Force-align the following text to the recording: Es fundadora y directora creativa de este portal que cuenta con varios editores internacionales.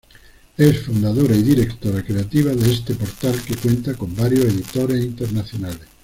Es 0.57 0.79
fundadora 0.81 1.35
y 1.35 1.43
directora 1.43 2.01
creativa 2.03 2.51
de 2.55 2.71
este 2.73 2.95
portal 2.95 3.39
que 3.45 3.55
cuenta 3.55 3.93
con 3.93 4.15
varios 4.15 4.45
editores 4.45 4.99
internacionales. 5.05 5.81